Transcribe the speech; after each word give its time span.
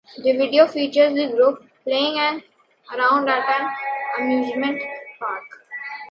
The 0.17 0.35
video 0.35 0.65
features 0.67 1.13
the 1.13 1.27
group 1.27 1.63
playing 1.83 2.17
around 2.91 3.29
at 3.29 3.47
an 3.47 3.69
amusement 4.19 4.81
park. 5.19 5.43